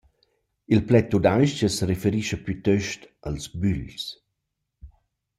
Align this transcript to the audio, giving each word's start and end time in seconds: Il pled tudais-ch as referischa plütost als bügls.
Il 0.73 0.81
pled 0.87 1.05
tudais-ch 1.09 1.59
as 1.67 1.75
referischa 1.89 2.37
plütost 2.45 3.01
als 3.27 3.45
bügls. 3.59 4.05